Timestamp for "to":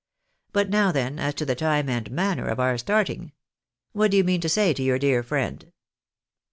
1.35-1.45, 4.41-4.49, 4.73-4.81